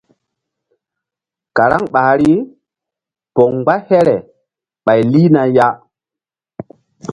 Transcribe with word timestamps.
Karaŋ 1.55 1.83
ɓahri 1.93 2.31
poŋ 3.35 3.49
mgba 3.57 3.75
here 3.87 4.15
ɓay 4.85 5.01
lihna 5.11 5.41
ya. 5.55 5.67